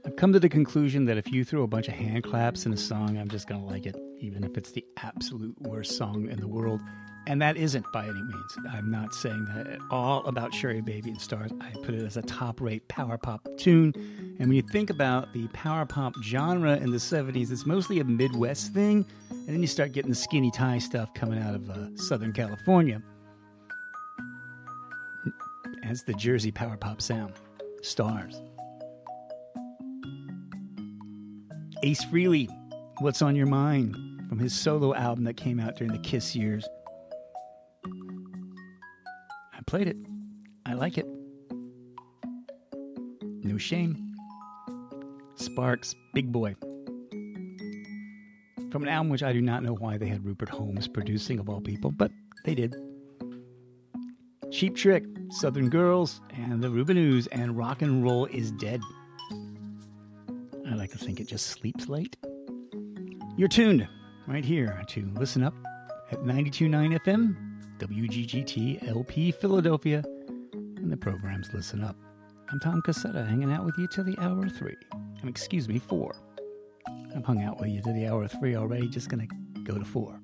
I've 0.05 0.15
come 0.15 0.31
to 0.31 0.39
the 0.39 0.47
conclusion 0.47 1.03
that 1.03 1.17
if 1.17 1.29
you 1.29 1.43
throw 1.43 1.63
a 1.63 1.67
bunch 1.67 1.89
of 1.89 1.95
hand 1.95 2.23
claps 2.23 2.65
in 2.65 2.71
a 2.71 2.77
song, 2.77 3.17
I'm 3.17 3.27
just 3.27 3.49
going 3.49 3.59
to 3.59 3.67
like 3.67 3.85
it, 3.85 3.97
even 4.21 4.45
if 4.45 4.55
it's 4.55 4.71
the 4.71 4.85
absolute 5.03 5.53
worst 5.59 5.97
song 5.97 6.29
in 6.29 6.39
the 6.39 6.47
world. 6.47 6.79
And 7.27 7.41
that 7.41 7.57
isn't 7.57 7.85
by 7.91 8.03
any 8.03 8.13
means. 8.13 8.57
I'm 8.71 8.89
not 8.89 9.13
saying 9.13 9.47
that 9.53 9.67
at 9.67 9.79
all 9.91 10.25
about 10.25 10.53
Cherry 10.53 10.79
Baby 10.79 11.09
and 11.09 11.19
Starz. 11.19 11.51
I 11.61 11.71
put 11.83 11.95
it 11.95 12.05
as 12.05 12.15
a 12.15 12.21
top 12.21 12.61
rate 12.61 12.87
power 12.87 13.17
pop 13.17 13.45
tune. 13.57 13.91
And 14.39 14.47
when 14.47 14.55
you 14.55 14.61
think 14.61 14.89
about 14.89 15.33
the 15.33 15.47
power 15.49 15.85
pop 15.85 16.13
genre 16.23 16.77
in 16.77 16.91
the 16.91 16.97
70s, 16.97 17.51
it's 17.51 17.65
mostly 17.65 17.99
a 17.99 18.05
Midwest 18.05 18.73
thing. 18.73 19.05
And 19.29 19.47
then 19.49 19.59
you 19.59 19.67
start 19.67 19.91
getting 19.91 20.09
the 20.09 20.15
skinny 20.15 20.49
tie 20.49 20.79
stuff 20.79 21.13
coming 21.13 21.39
out 21.39 21.55
of 21.55 21.69
uh, 21.69 21.95
Southern 21.97 22.31
California. 22.31 23.01
As 25.83 26.03
the 26.03 26.13
Jersey 26.13 26.51
power 26.51 26.77
pop 26.77 27.01
sound. 27.01 27.33
Starz. 27.83 28.41
Ace 31.83 32.05
Frehley, 32.05 32.47
What's 32.99 33.21
on 33.21 33.35
Your 33.35 33.47
Mind? 33.47 33.95
From 34.29 34.39
his 34.39 34.53
solo 34.53 34.93
album 34.93 35.25
that 35.25 35.35
came 35.35 35.59
out 35.59 35.75
during 35.75 35.91
the 35.91 35.99
Kiss 35.99 36.33
years. 36.33 36.65
I 39.53 39.61
played 39.67 39.87
it. 39.87 39.97
I 40.65 40.73
like 40.73 40.97
it. 40.97 41.07
No 43.43 43.57
shame. 43.57 44.08
Sparks, 45.39 45.95
Big 46.13 46.31
Boy. 46.31 46.55
From 48.71 48.83
an 48.83 48.89
album 48.89 49.09
which 49.09 49.23
I 49.23 49.33
do 49.33 49.41
not 49.41 49.63
know 49.63 49.73
why 49.73 49.97
they 49.97 50.07
had 50.07 50.25
Rupert 50.25 50.49
Holmes 50.49 50.87
producing, 50.87 51.39
of 51.39 51.49
all 51.49 51.61
people, 51.61 51.91
but 51.91 52.11
they 52.45 52.53
did. 52.53 52.75
Cheap 54.51 54.75
Trick, 54.75 55.05
Southern 55.29 55.69
Girls, 55.69 56.21
and 56.35 56.61
the 56.61 56.67
Rubinoos, 56.67 57.27
and 57.31 57.57
Rock 57.57 57.81
and 57.81 58.03
Roll 58.03 58.25
is 58.25 58.51
Dead. 58.51 58.81
I 60.67 60.75
like 60.75 60.91
to 60.91 60.97
think 60.97 61.19
it 61.19 61.27
just 61.27 61.47
sleeps 61.47 61.87
late. 61.87 62.17
You're 63.37 63.47
tuned 63.47 63.87
right 64.27 64.45
here 64.45 64.83
to 64.89 65.11
Listen 65.15 65.43
Up 65.43 65.55
at 66.11 66.19
92.9 66.19 66.99
FM, 66.99 67.77
WGGT 67.79 68.87
LP 68.87 69.31
Philadelphia, 69.31 70.03
and 70.51 70.91
the 70.91 70.97
program's 70.97 71.53
Listen 71.53 71.83
Up. 71.83 71.95
I'm 72.51 72.59
Tom 72.59 72.81
Cassetta, 72.81 73.27
hanging 73.27 73.51
out 73.51 73.63
with 73.63 73.77
you 73.77 73.87
till 73.87 74.03
the 74.03 74.17
hour 74.19 74.49
three. 74.49 74.75
Um, 75.21 75.29
excuse 75.29 75.67
me, 75.67 75.79
four. 75.79 76.15
I've 77.15 77.25
hung 77.25 77.41
out 77.41 77.59
with 77.59 77.69
you 77.69 77.81
to 77.81 77.93
the 77.93 78.07
hour 78.07 78.23
of 78.23 78.31
three 78.31 78.55
already, 78.55 78.87
just 78.87 79.09
gonna 79.09 79.27
go 79.63 79.77
to 79.77 79.85
four. 79.85 80.18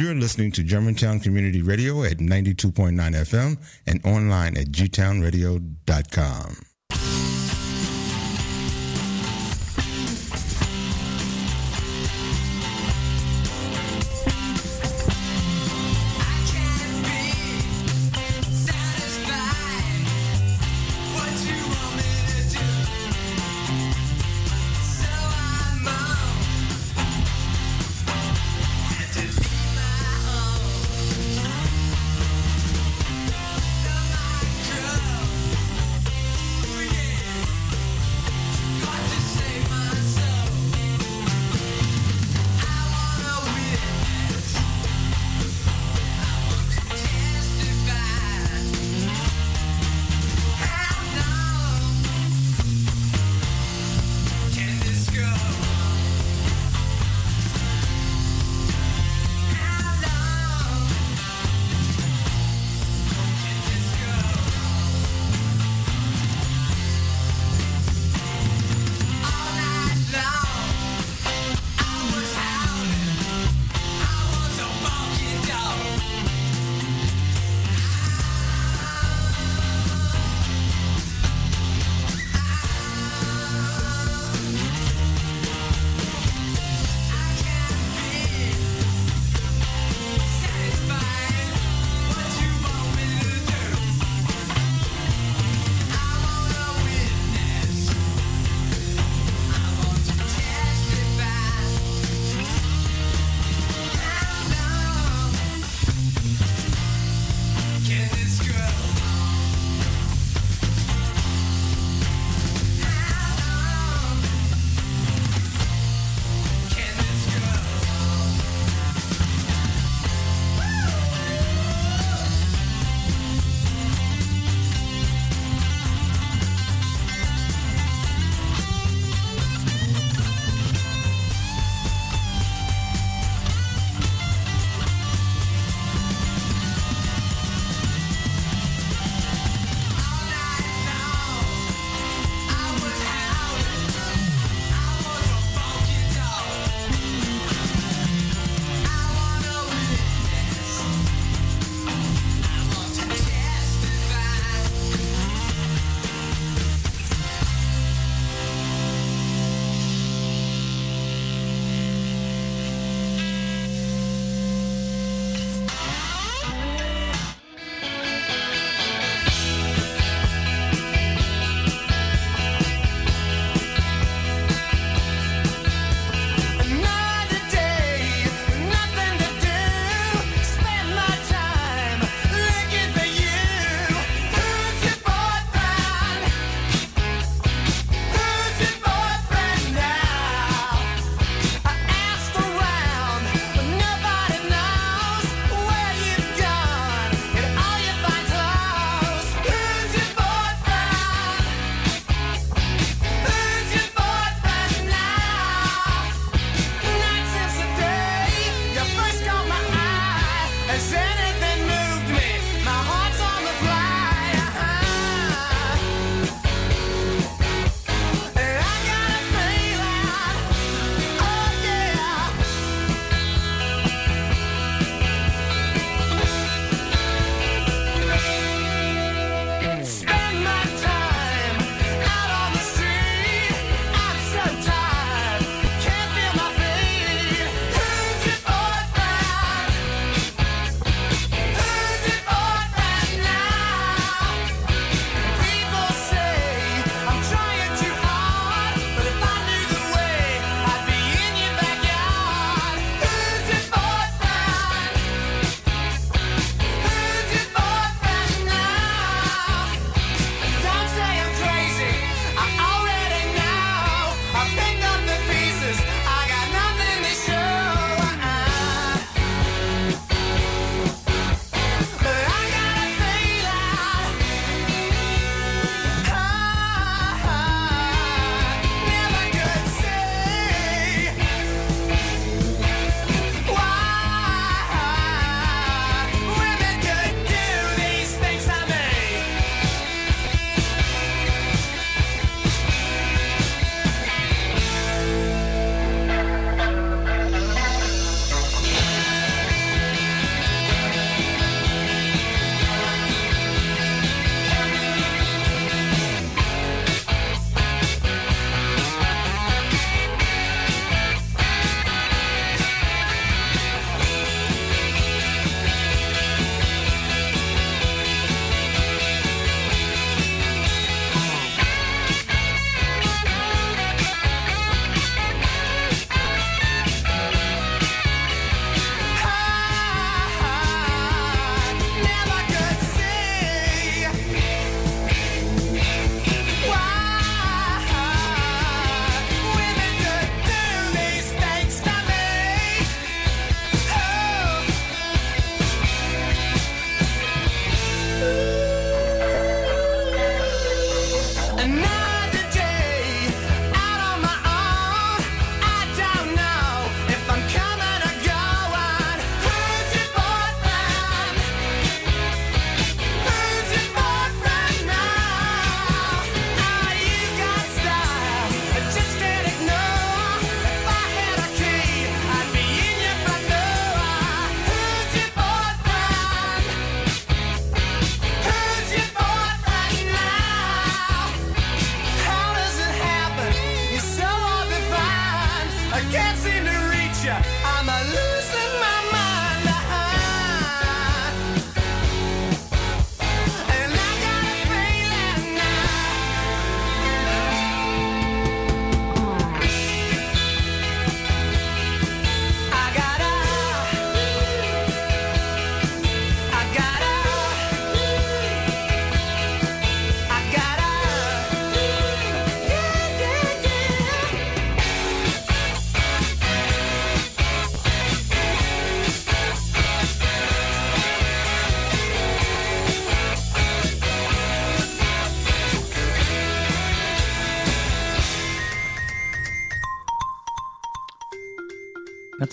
You're 0.00 0.14
listening 0.14 0.50
to 0.52 0.62
Germantown 0.62 1.20
Community 1.20 1.60
Radio 1.60 2.04
at 2.04 2.16
92.9 2.16 2.94
FM 2.96 3.58
and 3.86 4.00
online 4.06 4.56
at 4.56 4.68
gtownradio.com. 4.68 6.59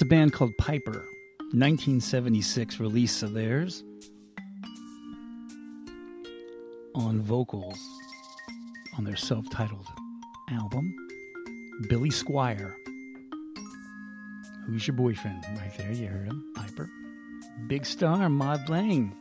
band 0.08 0.32
called 0.32 0.58
Piper, 0.58 1.06
1976 1.52 2.80
release 2.80 3.24
of 3.24 3.34
theirs. 3.34 3.84
On 6.96 7.22
vocals 7.22 7.78
on 8.98 9.04
their 9.04 9.16
self 9.18 9.48
titled 9.50 9.86
album, 10.50 10.96
Billy 11.90 12.10
Squier. 12.10 12.74
Who's 14.66 14.88
your 14.88 14.96
boyfriend? 14.96 15.44
Right 15.58 15.78
there, 15.78 15.92
you 15.92 16.08
heard 16.08 16.26
him, 16.26 16.54
Piper. 16.56 16.90
Big 17.68 17.86
Star, 17.86 18.30
Mod 18.30 18.70
Lang, 18.70 19.16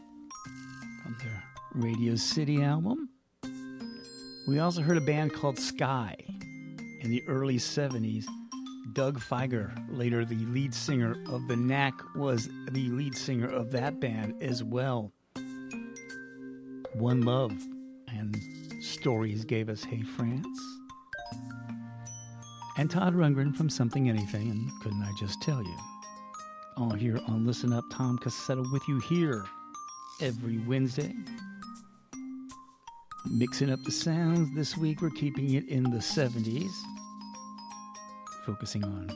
from 1.02 1.16
their 1.22 1.42
Radio 1.74 2.14
City 2.14 2.62
album. 2.62 3.08
We 4.48 4.60
also 4.60 4.82
heard 4.82 4.96
a 4.96 5.02
band 5.02 5.34
called 5.34 5.58
Sky 5.58 6.16
in 7.00 7.10
the 7.10 7.22
early 7.26 7.58
70s. 7.58 8.26
Doug 8.92 9.18
Fieger, 9.18 9.72
later 9.88 10.24
the 10.24 10.36
lead 10.46 10.72
singer 10.72 11.16
of 11.28 11.48
The 11.48 11.56
Knack, 11.56 11.94
was 12.14 12.48
the 12.70 12.88
lead 12.90 13.16
singer 13.16 13.48
of 13.48 13.72
that 13.72 14.00
band 14.00 14.40
as 14.42 14.62
well. 14.62 15.12
One 16.94 17.22
Love 17.22 17.52
and 18.08 18.36
Stories 18.80 19.44
gave 19.44 19.68
us 19.68 19.82
Hey 19.82 20.02
France. 20.02 20.58
And 22.78 22.90
Todd 22.90 23.14
Rundgren 23.14 23.56
from 23.56 23.68
Something 23.68 24.08
Anything 24.08 24.50
and 24.50 24.70
Couldn't 24.82 25.02
I 25.02 25.10
Just 25.18 25.42
Tell 25.42 25.62
You. 25.62 25.76
All 26.76 26.92
here 26.92 27.18
on 27.26 27.46
Listen 27.46 27.72
Up, 27.72 27.84
Tom 27.90 28.18
Cassetta 28.18 28.70
with 28.72 28.86
you 28.86 29.00
here 29.00 29.44
every 30.20 30.58
Wednesday. 30.58 31.12
Mixing 33.26 33.70
up 33.70 33.82
the 33.82 33.90
sounds 33.90 34.54
this 34.54 34.76
week, 34.76 35.02
we're 35.02 35.10
keeping 35.10 35.54
it 35.54 35.68
in 35.68 35.84
the 35.84 35.98
70s 35.98 36.70
focusing 38.46 38.84
on 38.84 39.08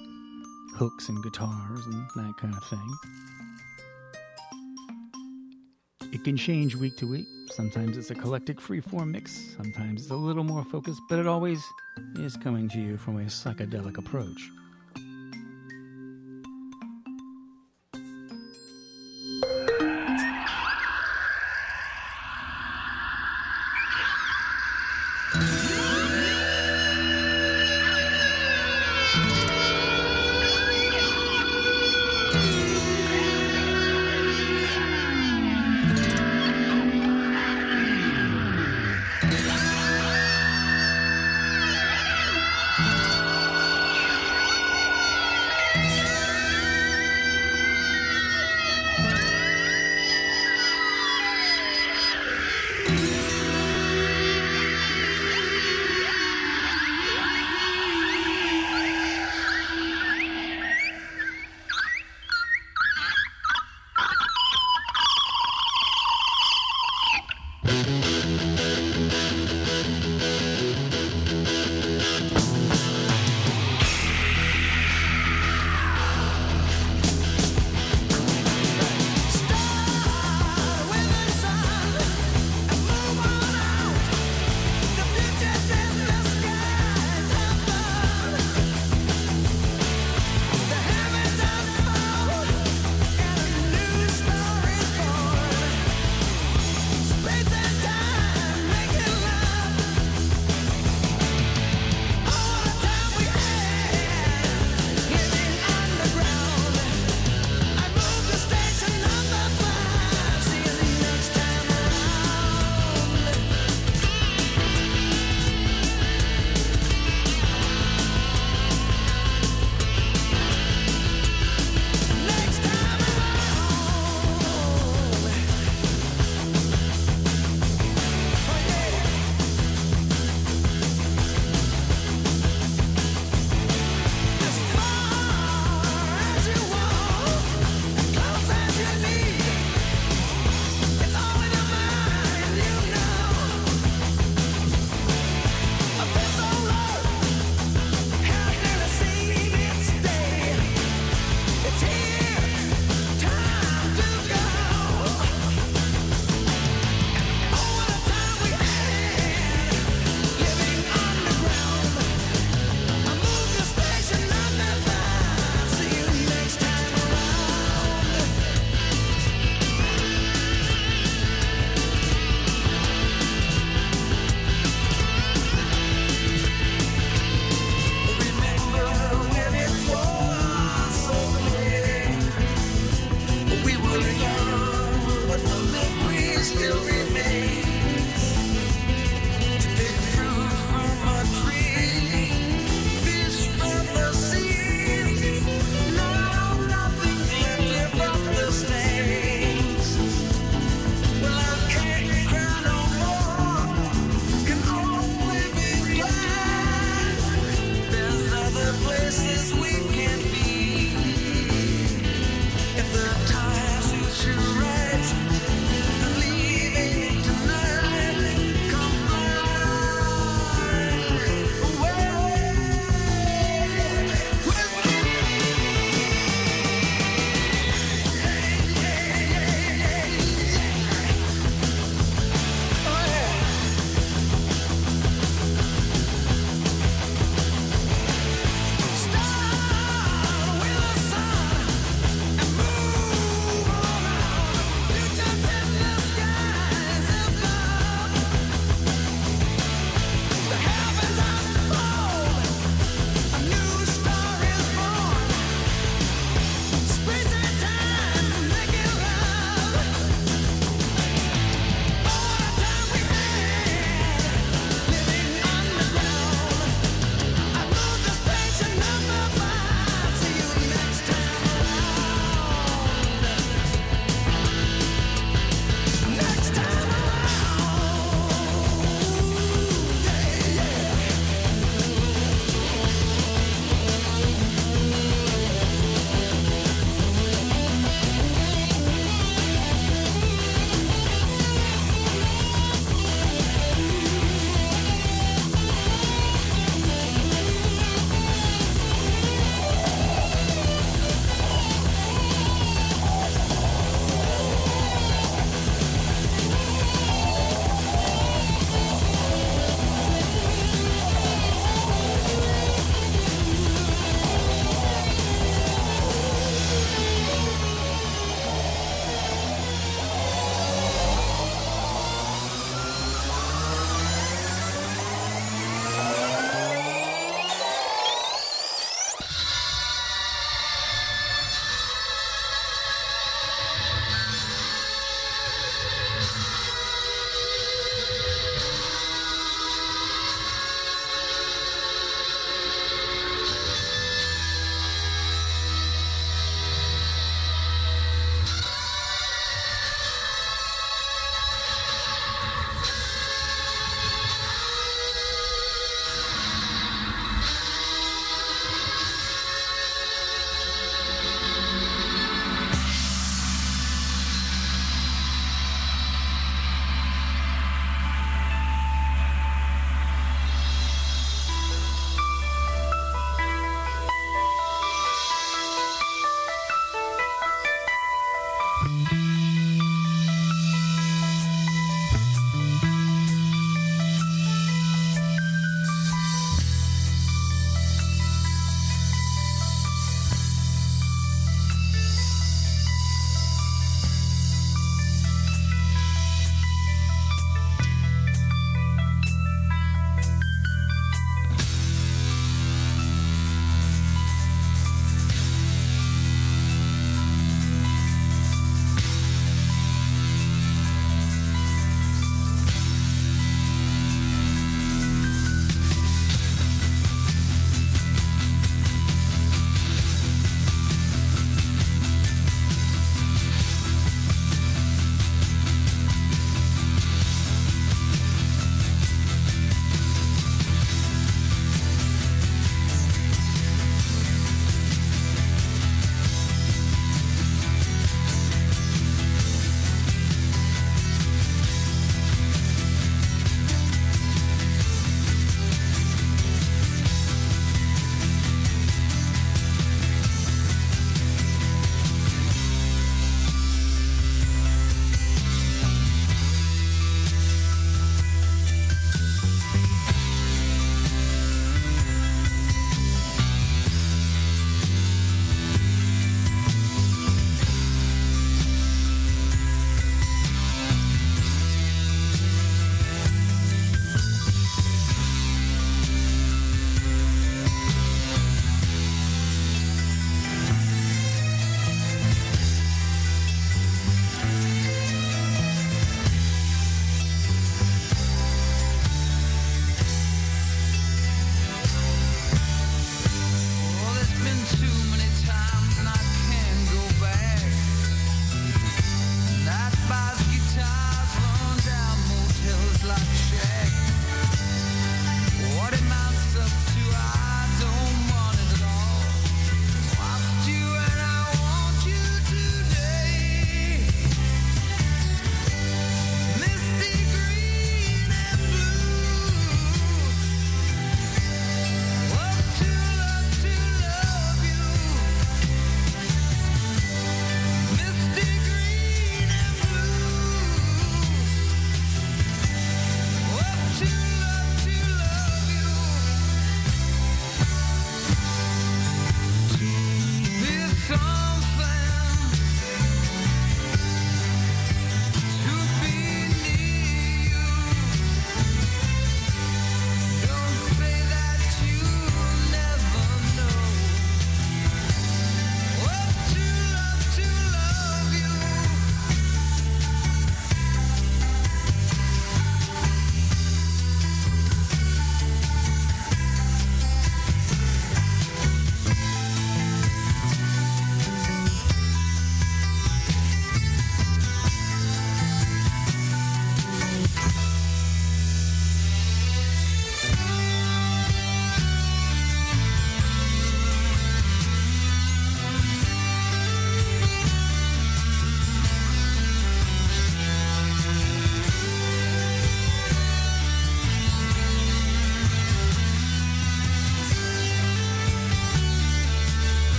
hooks 0.74 1.08
and 1.08 1.22
guitars 1.22 1.86
and 1.86 2.08
that 2.16 2.34
kind 2.38 2.52
of 2.52 2.64
thing. 2.64 2.96
It 6.12 6.24
can 6.24 6.36
change 6.36 6.74
week 6.74 6.96
to 6.96 7.06
week. 7.06 7.26
Sometimes 7.52 7.96
it's 7.96 8.10
a 8.10 8.14
eclectic 8.14 8.58
freeform 8.58 9.12
mix, 9.12 9.54
sometimes 9.56 10.02
it's 10.02 10.10
a 10.10 10.16
little 10.16 10.44
more 10.44 10.64
focused, 10.64 11.00
but 11.08 11.20
it 11.20 11.26
always 11.26 11.62
is 12.16 12.36
coming 12.36 12.68
to 12.70 12.80
you 12.80 12.96
from 12.96 13.18
a 13.18 13.24
psychedelic 13.24 13.98
approach. 13.98 14.50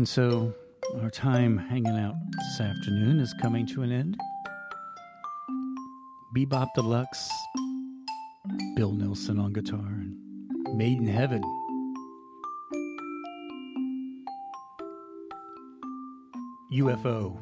And 0.00 0.08
so 0.08 0.54
our 1.02 1.10
time 1.10 1.58
hanging 1.58 1.98
out 1.98 2.14
this 2.32 2.58
afternoon 2.62 3.20
is 3.20 3.34
coming 3.34 3.66
to 3.66 3.82
an 3.82 3.92
end. 3.92 4.16
Bebop 6.34 6.68
Deluxe, 6.74 7.30
Bill 8.76 8.92
Nelson 8.92 9.38
on 9.38 9.52
guitar, 9.52 9.78
and 9.84 10.16
Maid 10.74 11.00
in 11.00 11.06
Heaven. 11.06 11.42
UFO. 16.72 17.36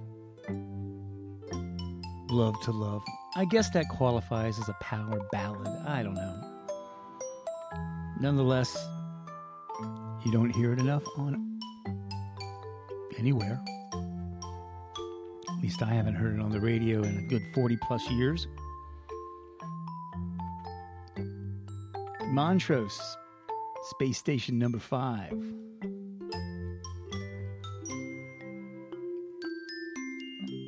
Love 2.28 2.60
to 2.62 2.72
Love. 2.72 3.02
I 3.36 3.44
guess 3.44 3.70
that 3.70 3.88
qualifies 3.88 4.58
as 4.58 4.68
a 4.68 4.76
power 4.80 5.20
ballad. 5.30 5.68
I 5.86 6.02
don't 6.02 6.14
know. 6.14 6.40
Nonetheless, 8.20 8.76
you 10.24 10.32
don't 10.32 10.50
hear 10.50 10.72
it 10.72 10.80
enough 10.80 11.04
on 11.16 11.47
anywhere. 13.18 13.60
At 15.48 15.62
least 15.62 15.82
I 15.82 15.92
haven't 15.92 16.14
heard 16.14 16.36
it 16.36 16.40
on 16.40 16.50
the 16.50 16.60
radio 16.60 17.02
in 17.02 17.18
a 17.18 17.22
good 17.22 17.42
40 17.54 17.76
plus 17.86 18.08
years. 18.10 18.46
Montrose, 22.26 23.16
Space 23.90 24.18
Station 24.18 24.58
number 24.58 24.78
five. 24.78 25.32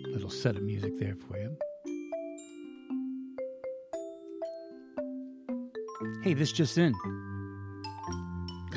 Little 0.06 0.30
set 0.30 0.56
of 0.56 0.62
music 0.62 0.98
there 0.98 1.14
for 1.14 1.38
you. 1.38 1.56
Hey, 6.22 6.34
this 6.34 6.50
just 6.52 6.76
in. 6.78 6.94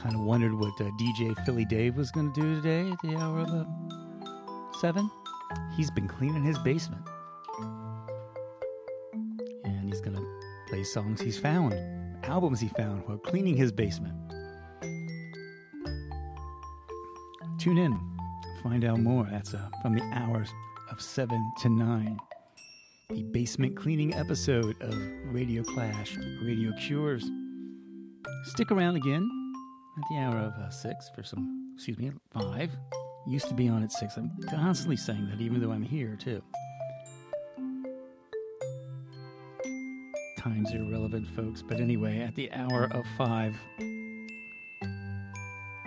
Kind 0.03 0.15
of 0.15 0.21
wondered 0.21 0.53
what 0.53 0.73
uh, 0.81 0.91
DJ 0.99 1.33
Philly 1.45 1.63
Dave 1.63 1.95
was 1.95 2.11
going 2.11 2.33
to 2.33 2.41
do 2.41 2.55
today 2.55 2.91
at 2.91 2.97
the 3.01 3.15
hour 3.15 3.39
of 3.39 3.47
uh, 3.47 3.63
seven. 4.81 5.09
He's 5.77 5.89
been 5.89 6.09
cleaning 6.09 6.43
his 6.43 6.59
basement. 6.59 7.07
And 9.63 9.87
he's 9.87 10.01
going 10.01 10.17
to 10.17 10.25
play 10.67 10.83
songs 10.83 11.21
he's 11.21 11.39
found, 11.39 11.73
albums 12.23 12.59
he 12.59 12.67
found 12.67 13.07
while 13.07 13.17
cleaning 13.17 13.55
his 13.55 13.71
basement. 13.71 14.13
Tune 17.57 17.77
in, 17.77 17.97
find 18.61 18.83
out 18.83 18.99
more. 18.99 19.25
That's 19.31 19.53
uh, 19.53 19.69
from 19.81 19.95
the 19.95 20.03
hours 20.11 20.49
of 20.91 20.99
7 20.99 21.53
to 21.61 21.69
9. 21.69 22.19
The 23.09 23.23
basement 23.23 23.77
cleaning 23.77 24.13
episode 24.15 24.75
of 24.81 24.93
Radio 25.33 25.63
Clash, 25.63 26.17
Radio 26.41 26.73
Cures. 26.81 27.23
Stick 28.47 28.69
around 28.69 28.97
again 28.97 29.32
at 30.03 30.09
the 30.09 30.21
hour 30.21 30.37
of 30.37 30.53
uh, 30.53 30.69
6 30.69 31.09
for 31.15 31.23
some, 31.23 31.71
excuse 31.75 31.97
me, 31.97 32.11
5. 32.33 32.71
Used 33.25 33.47
to 33.47 33.53
be 33.53 33.69
on 33.69 33.83
at 33.83 33.91
6. 33.91 34.17
I'm 34.17 34.31
constantly 34.49 34.97
saying 34.97 35.29
that 35.29 35.39
even 35.39 35.61
though 35.61 35.71
I'm 35.71 35.83
here 35.83 36.17
too. 36.17 36.41
Times 40.37 40.73
are 40.73 40.79
irrelevant, 40.79 41.27
folks. 41.29 41.61
But 41.61 41.79
anyway, 41.79 42.19
at 42.19 42.35
the 42.35 42.51
hour 42.51 42.89
of 42.91 43.05
5, 43.17 43.55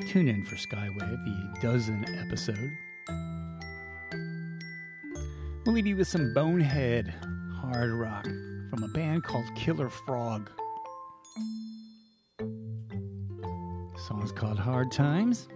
tune 0.09 0.29
in 0.29 0.45
for 0.45 0.57
Skywave, 0.57 0.99
the 0.99 1.61
dozen 1.61 2.07
episode. 2.27 2.73
We'll 5.67 5.75
leave 5.75 5.87
you 5.87 5.97
with 5.97 6.09
some 6.09 6.33
bonehead 6.33 7.13
hard 7.61 7.91
rock 7.91 8.25
from 8.71 8.83
a 8.83 8.89
band 8.89 9.25
called 9.25 9.45
Killer 9.57 9.91
Frog. 9.91 10.51
Song's 14.07 14.31
called 14.31 14.57
Hard 14.57 14.93
Times. 14.93 15.49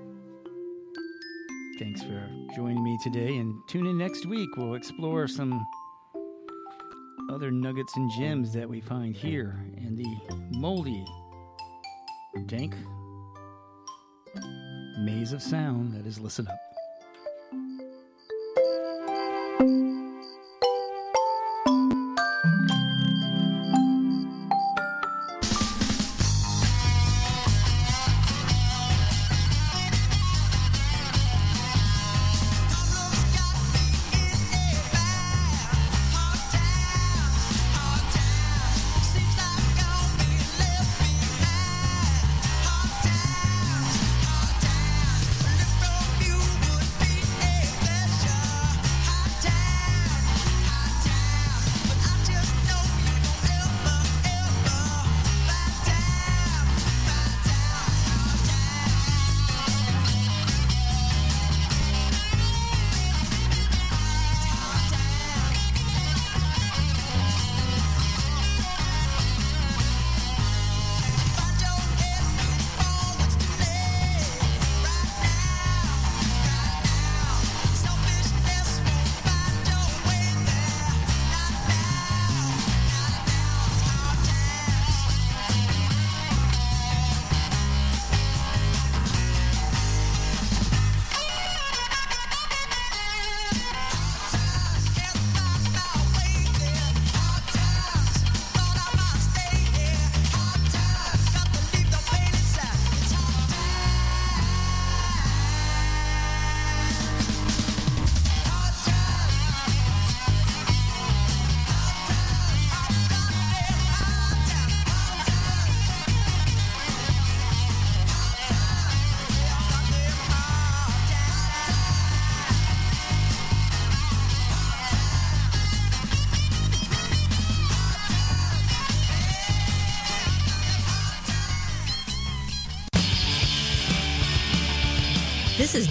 Thanks 1.78 2.02
for 2.02 2.28
joining 2.56 2.82
me 2.82 2.98
today, 3.00 3.36
and 3.36 3.54
tune 3.68 3.86
in 3.86 3.96
next 3.96 4.26
week. 4.26 4.48
We'll 4.56 4.74
explore 4.74 5.28
some 5.28 5.64
other 7.30 7.52
nuggets 7.52 7.96
and 7.96 8.10
gems 8.18 8.52
that 8.54 8.68
we 8.68 8.80
find 8.80 9.14
here 9.14 9.64
in 9.76 9.94
the 9.94 10.16
moldy, 10.58 11.04
dank 12.46 12.74
maze 14.98 15.32
of 15.32 15.40
sound 15.40 15.92
that 15.92 16.04
is 16.04 16.18
Listen 16.18 16.48
Up. 16.48 16.69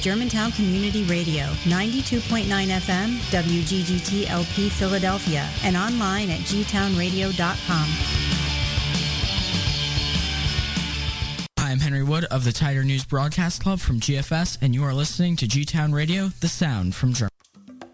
Germantown 0.09 0.51
Community 0.53 1.03
Radio, 1.03 1.43
92.9 1.65 2.47
FM, 2.47 3.17
WGGT 3.29 4.27
LP 4.27 4.67
Philadelphia, 4.67 5.47
and 5.63 5.77
online 5.77 6.31
at 6.31 6.39
gtownradio.com. 6.39 7.87
I'm 11.59 11.79
Henry 11.79 12.01
Wood 12.01 12.25
of 12.25 12.43
the 12.43 12.51
Tiger 12.51 12.83
News 12.83 13.05
Broadcast 13.05 13.61
Club 13.61 13.79
from 13.79 13.99
GFS, 13.99 14.57
and 14.63 14.73
you 14.73 14.83
are 14.83 14.95
listening 14.95 15.35
to 15.35 15.47
G 15.47 15.63
Town 15.63 15.93
Radio, 15.93 16.29
the 16.39 16.47
sound 16.47 16.95
from 16.95 17.13
Germany. 17.13 17.28